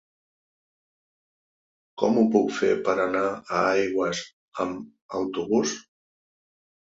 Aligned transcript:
Com 2.03 2.17
ho 2.21 2.23
puc 2.35 2.47
fer 2.61 2.71
per 2.87 2.95
anar 3.03 3.21
a 3.31 3.61
Aigües 3.73 4.21
amb 4.65 5.19
autobús? 5.19 5.75